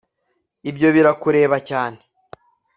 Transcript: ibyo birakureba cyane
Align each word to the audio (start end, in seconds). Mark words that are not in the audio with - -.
ibyo 0.69 0.87
birakureba 0.95 1.57
cyane 1.69 1.99